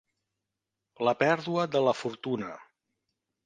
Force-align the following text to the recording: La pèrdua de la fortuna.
La 1.09 1.13
pèrdua 1.21 1.67
de 1.77 1.85
la 1.91 1.95
fortuna. 2.01 2.51